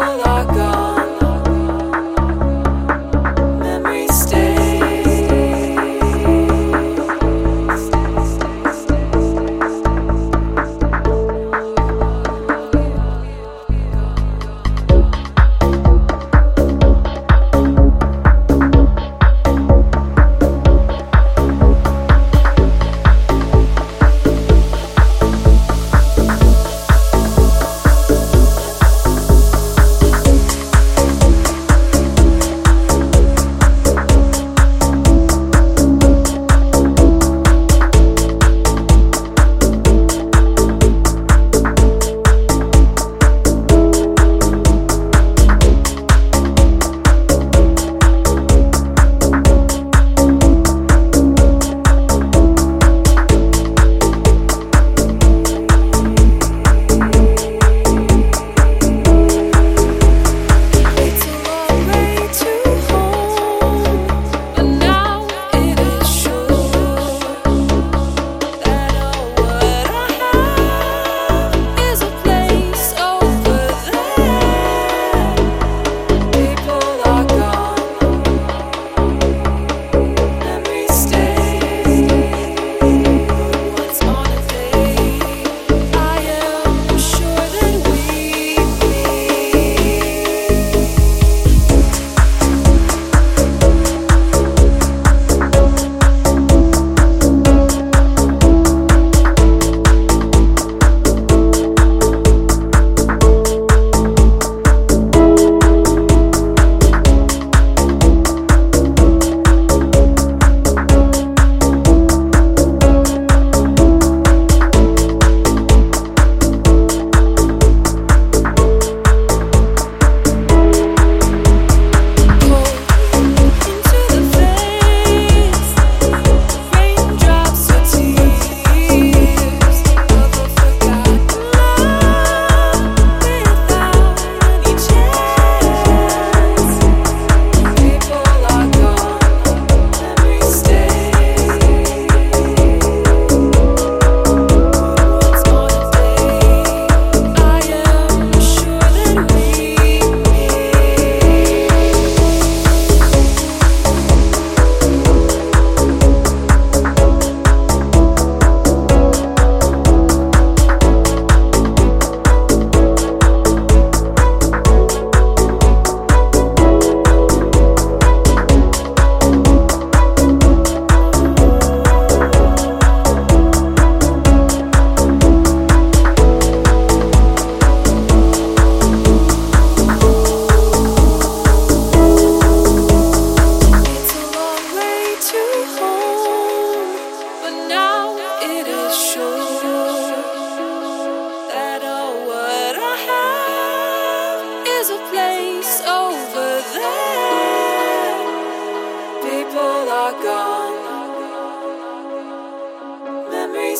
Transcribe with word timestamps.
people 0.00 0.33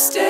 stay. 0.00 0.29